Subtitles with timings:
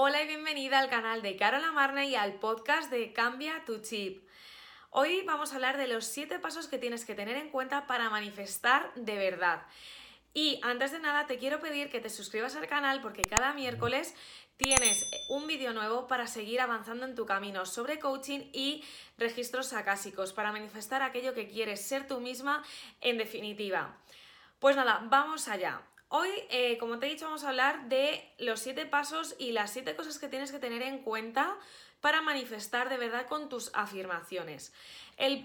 [0.00, 4.22] Hola y bienvenida al canal de Carola Marne y al podcast de Cambia tu Chip.
[4.90, 8.08] Hoy vamos a hablar de los 7 pasos que tienes que tener en cuenta para
[8.08, 9.66] manifestar de verdad.
[10.32, 14.14] Y antes de nada te quiero pedir que te suscribas al canal porque cada miércoles
[14.56, 18.84] tienes un vídeo nuevo para seguir avanzando en tu camino sobre coaching y
[19.16, 22.62] registros acásicos para manifestar aquello que quieres ser tú misma
[23.00, 23.98] en definitiva.
[24.60, 25.82] Pues nada, vamos allá.
[26.10, 29.72] Hoy, eh, como te he dicho, vamos a hablar de los siete pasos y las
[29.72, 31.58] siete cosas que tienes que tener en cuenta
[32.00, 34.72] para manifestar de verdad con tus afirmaciones.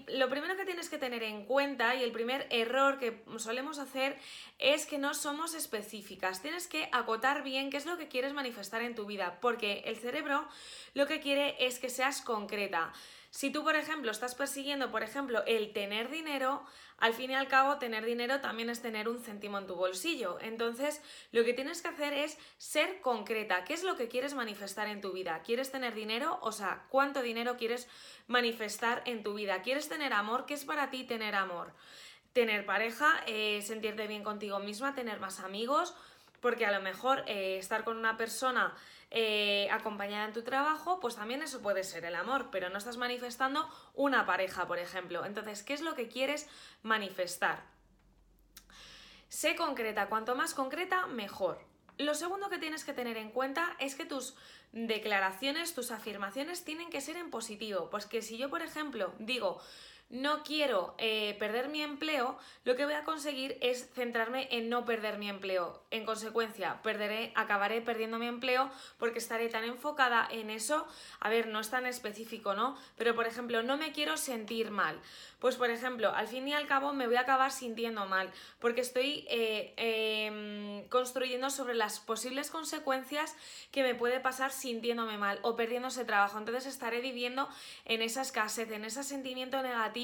[0.07, 4.17] lo primero que tienes que tener en cuenta y el primer error que solemos hacer
[4.59, 6.41] es que no somos específicas.
[6.41, 9.97] Tienes que acotar bien qué es lo que quieres manifestar en tu vida, porque el
[9.97, 10.47] cerebro
[10.93, 12.93] lo que quiere es que seas concreta.
[13.33, 16.63] Si tú, por ejemplo, estás persiguiendo, por ejemplo, el tener dinero,
[16.99, 20.37] al fin y al cabo, tener dinero también es tener un céntimo en tu bolsillo.
[20.39, 21.01] Entonces,
[21.31, 23.63] lo que tienes que hacer es ser concreta.
[23.63, 25.41] ¿Qué es lo que quieres manifestar en tu vida?
[25.43, 26.37] ¿Quieres tener dinero?
[26.43, 27.87] O sea, ¿cuánto dinero quieres
[28.27, 29.63] manifestar en tu vida?
[29.63, 30.45] ¿Quieres tener amor?
[30.45, 31.73] ¿Qué es para ti tener amor?
[32.33, 35.95] Tener pareja, eh, sentirte bien contigo misma, tener más amigos,
[36.39, 38.75] porque a lo mejor eh, estar con una persona
[39.15, 42.97] eh, acompañada en tu trabajo, pues también eso puede ser el amor, pero no estás
[42.97, 45.23] manifestando una pareja, por ejemplo.
[45.23, 46.49] Entonces, ¿qué es lo que quieres
[46.81, 47.63] manifestar?
[49.29, 51.63] Sé concreta, cuanto más concreta, mejor.
[51.99, 54.35] Lo segundo que tienes que tener en cuenta es que tus
[54.71, 57.91] declaraciones, tus afirmaciones tienen que ser en positivo.
[57.91, 59.61] Pues que si yo, por ejemplo, digo,
[60.13, 64.85] no quiero eh, perder mi empleo, lo que voy a conseguir es centrarme en no
[64.85, 65.81] perder mi empleo.
[65.89, 68.69] En consecuencia, perderé, acabaré perdiendo mi empleo
[68.99, 70.87] porque estaré tan enfocada en eso.
[71.19, 72.77] A ver, no es tan específico, ¿no?
[72.95, 75.01] Pero por ejemplo, no me quiero sentir mal.
[75.39, 78.81] Pues por ejemplo, al fin y al cabo me voy a acabar sintiendo mal porque
[78.81, 83.35] estoy eh, em, construyendo sobre las posibles consecuencias
[83.71, 86.37] que me puede pasar sintiéndome mal o perdiendo ese trabajo.
[86.37, 87.49] Entonces estaré viviendo
[87.83, 90.02] en esa escasez, en ese sentimiento negativo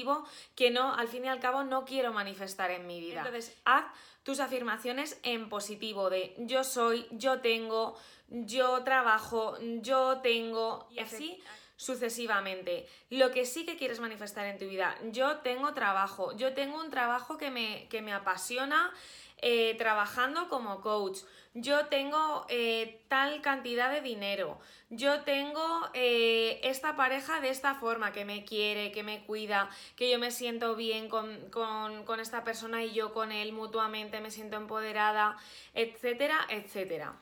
[0.54, 3.18] que no, al fin y al cabo, no quiero manifestar en mi vida.
[3.18, 3.84] Entonces, haz
[4.22, 7.96] tus afirmaciones en positivo de yo soy, yo tengo,
[8.28, 11.42] yo trabajo, yo tengo, y así
[11.80, 12.86] sucesivamente.
[13.08, 16.90] Lo que sí que quieres manifestar en tu vida, yo tengo trabajo, yo tengo un
[16.90, 18.92] trabajo que me, que me apasiona
[19.38, 21.20] eh, trabajando como coach,
[21.54, 24.60] yo tengo eh, tal cantidad de dinero,
[24.90, 25.64] yo tengo
[25.94, 30.32] eh, esta pareja de esta forma, que me quiere, que me cuida, que yo me
[30.32, 35.38] siento bien con, con esta persona y yo con él mutuamente me siento empoderada,
[35.72, 37.14] etcétera, etcétera.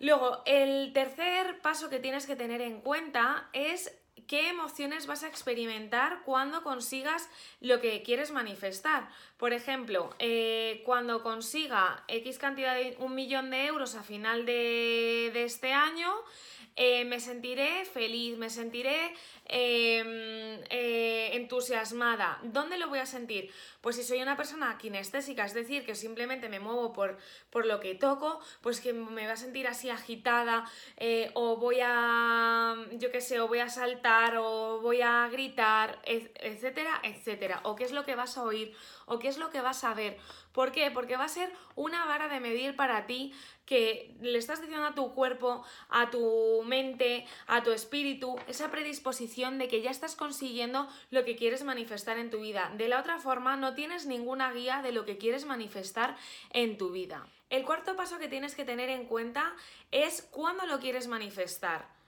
[0.00, 3.96] Luego, el tercer paso que tienes que tener en cuenta es
[4.26, 7.28] qué emociones vas a experimentar cuando consigas
[7.60, 9.08] lo que quieres manifestar.
[9.36, 15.30] Por ejemplo, eh, cuando consiga X cantidad de un millón de euros a final de,
[15.34, 16.14] de este año,
[16.76, 19.12] eh, me sentiré feliz, me sentiré
[19.46, 22.38] em, eh, entusiasmada.
[22.42, 23.52] ¿Dónde lo voy a sentir?
[23.80, 27.18] Pues si soy una persona kinestésica, es decir, que simplemente me muevo por,
[27.50, 30.64] por lo que toco, pues que me va a sentir así agitada,
[30.96, 36.00] eh, o voy a, yo qué sé, o voy a saltar, o voy a gritar,
[36.04, 37.60] etcétera, etcétera.
[37.64, 38.74] O qué es lo que vas a oír,
[39.06, 40.18] o qué es lo que vas a ver.
[40.52, 40.90] ¿Por qué?
[40.90, 43.32] Porque va a ser una vara de medir para ti
[43.64, 49.58] que le estás diciendo a tu cuerpo, a tu mente, a tu espíritu, esa predisposición
[49.58, 52.72] de que ya estás consiguiendo lo que quieres manifestar en tu vida.
[52.76, 56.16] De la otra forma, no tienes ninguna guía de lo que quieres manifestar
[56.52, 57.26] en tu vida.
[57.50, 59.54] El cuarto paso que tienes que tener en cuenta
[59.90, 61.99] es cuándo lo quieres manifestar.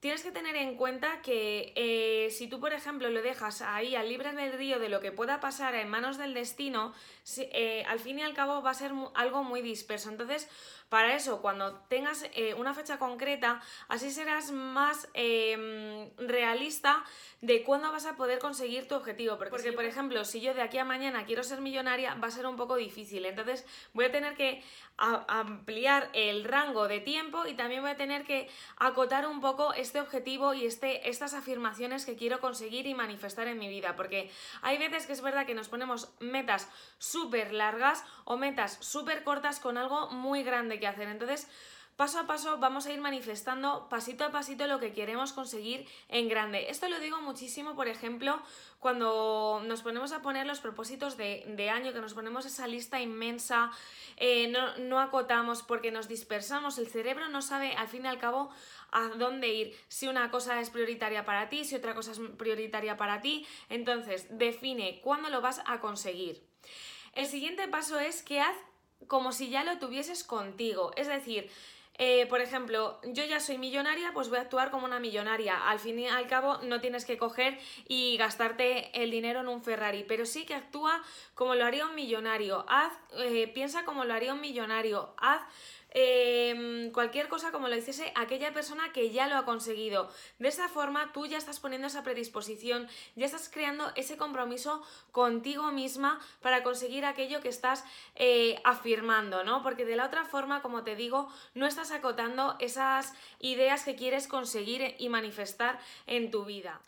[0.00, 4.08] Tienes que tener en cuenta que eh, si tú, por ejemplo, lo dejas ahí al
[4.08, 6.94] libre albedrío de lo que pueda pasar en manos del destino,
[7.36, 10.08] eh, al fin y al cabo va a ser algo muy disperso.
[10.08, 10.48] Entonces,
[10.88, 17.04] para eso, cuando tengas eh, una fecha concreta, así serás más em, realista
[17.40, 19.36] de cuándo vas a poder conseguir tu objetivo.
[19.36, 22.46] Porque, por ejemplo, si yo de aquí a mañana quiero ser millonaria, va a ser
[22.46, 23.26] un poco difícil.
[23.26, 24.62] Entonces, voy a tener que
[24.96, 28.48] ampliar el rango de tiempo y también voy a tener que
[28.78, 33.58] acotar un poco este objetivo y este, estas afirmaciones que quiero conseguir y manifestar en
[33.58, 34.30] mi vida, porque
[34.60, 36.68] hay veces que es verdad que nos ponemos metas
[36.98, 41.08] súper largas o metas súper cortas con algo muy grande que hacer.
[41.08, 41.48] Entonces,
[41.98, 46.28] paso a paso vamos a ir manifestando pasito a pasito lo que queremos conseguir en
[46.28, 46.70] grande.
[46.70, 48.40] Esto lo digo muchísimo, por ejemplo,
[48.78, 53.72] cuando nos ponemos a poner los propósitos de, año, que nos ponemos esa lista inmensa,
[54.16, 58.20] eh, no, no acotamos porque nos dispersamos, el cerebro no sabe al fin y al
[58.20, 58.50] cabo
[58.92, 62.96] a dónde ir, si una cosa es prioritaria para ti, si otra cosa es prioritaria
[62.96, 66.46] para ti, entonces define cuándo lo vas a conseguir.
[67.14, 68.54] El siguiente paso es que haz
[69.08, 71.50] como si ya lo tuvieses contigo, es decir,
[71.98, 75.68] eh, por ejemplo, yo ya soy millonaria, pues voy a actuar como una millonaria.
[75.68, 77.58] Al fin y al cabo, no tienes que coger
[77.88, 81.02] y gastarte el dinero en un Ferrari, pero sí que actúa
[81.34, 82.64] como lo haría un millonario.
[82.68, 85.12] Haz, eh, piensa como lo haría un millonario.
[85.18, 85.42] Haz
[85.90, 90.10] Em, cualquier cosa como lo hiciese aquella persona que ya lo ha conseguido.
[90.38, 94.82] De esa forma tú ya estás poniendo esa predisposición, ya estás creando ese compromiso
[95.12, 97.84] contigo misma para conseguir aquello que estás
[98.16, 99.62] eh, afirmando, ¿no?
[99.62, 104.28] Porque de la otra forma, como te digo, no estás acotando esas ideas que quieres
[104.28, 106.80] conseguir y manifestar en tu vida.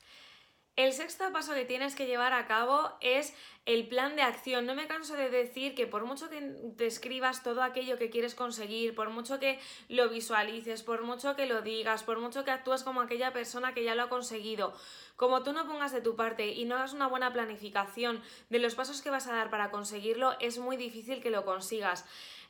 [0.76, 3.35] El sexto paso que tienes que llevar a cabo es
[3.75, 4.67] el plan de acción.
[4.67, 6.41] No me canso de decir que por mucho que
[6.77, 11.47] te escribas todo aquello que quieres conseguir, por mucho que lo visualices, por mucho que
[11.47, 14.75] lo digas, por mucho que actúes como aquella persona que ya lo ha conseguido,
[15.15, 18.75] como tú no pongas de tu parte y no hagas una buena planificación de los
[18.75, 22.05] pasos que vas a dar para conseguirlo, es muy difícil que lo consigas.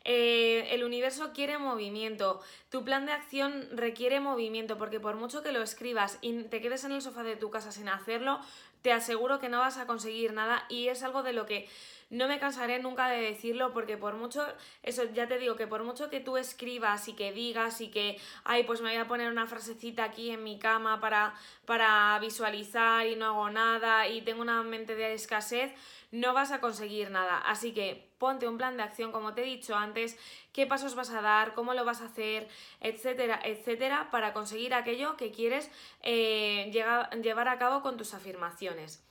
[0.04, 2.40] Eh, el universo quiere movimiento,
[2.70, 6.84] tu plan de acción requiere movimiento, porque por mucho que lo escribas y te quedes
[6.84, 8.40] en el sofá de tu casa sin hacerlo,
[8.82, 11.68] te aseguro que no vas a conseguir nada y es algo de lo que
[12.10, 14.44] no me cansaré nunca de decirlo porque por mucho,
[14.82, 18.18] eso ya te digo, que por mucho que tú escribas y que digas y que,
[18.42, 21.34] ay, pues me voy a poner una frasecita aquí en mi cama para,
[21.66, 25.72] para visualizar y no hago nada y tengo una mente de escasez,
[26.10, 27.38] no vas a conseguir nada.
[27.38, 30.18] Así que ponte un plan de acción, como te he dicho antes,
[30.52, 32.48] qué pasos vas a dar, cómo lo vas a hacer,
[32.80, 35.70] etcétera, etcétera, para conseguir aquello que quieres
[36.02, 39.04] eh, llevar a cabo con tus afirmaciones.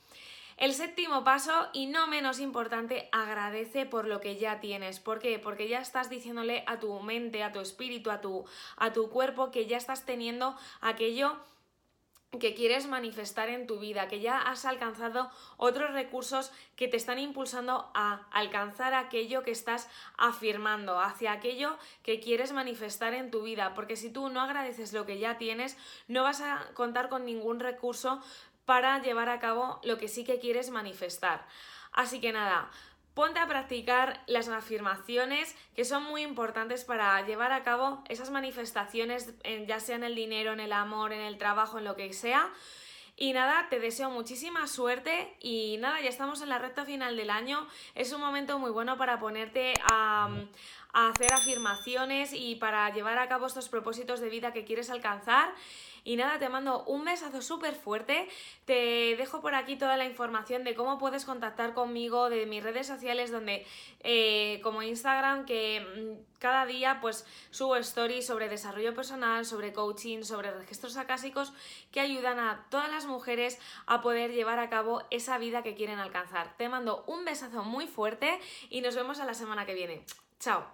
[0.60, 5.00] El séptimo paso, y no menos importante, agradece por lo que ya tienes.
[5.00, 5.38] ¿Por qué?
[5.38, 8.44] Porque ya estás diciéndole a tu mente, a tu espíritu, a tu,
[8.76, 11.34] a tu cuerpo que ya estás teniendo aquello
[12.38, 17.18] que quieres manifestar en tu vida, que ya has alcanzado otros recursos que te están
[17.18, 23.74] impulsando a alcanzar aquello que estás afirmando, hacia aquello que quieres manifestar en tu vida,
[23.74, 27.58] porque si tú no agradeces lo que ya tienes, no vas a contar con ningún
[27.58, 28.22] recurso
[28.64, 31.44] para llevar a cabo lo que sí que quieres manifestar.
[31.92, 32.70] Así que nada,
[33.20, 39.34] Ponte a practicar las afirmaciones que son muy importantes para llevar a cabo esas manifestaciones,
[39.66, 42.50] ya sea en el dinero, en el amor, en el trabajo, en lo que sea.
[43.18, 47.28] Y nada, te deseo muchísima suerte y nada, ya estamos en la recta final del
[47.28, 47.68] año.
[47.94, 50.30] Es un momento muy bueno para ponerte a,
[50.94, 55.52] a hacer afirmaciones y para llevar a cabo estos propósitos de vida que quieres alcanzar.
[56.04, 58.28] Y nada, te mando un besazo súper fuerte.
[58.64, 62.86] Te dejo por aquí toda la información de cómo puedes contactar conmigo, de mis redes
[62.86, 63.66] sociales, donde
[64.00, 70.22] eh, como Instagram, que mm, cada día pues subo stories sobre desarrollo personal, sobre coaching,
[70.22, 71.52] sobre registros acásicos
[71.90, 75.98] que ayudan a todas las mujeres a poder llevar a cabo esa vida que quieren
[75.98, 76.56] alcanzar.
[76.56, 78.38] Te mando un besazo muy fuerte
[78.68, 80.04] y nos vemos a la semana que viene.
[80.38, 80.66] Chao.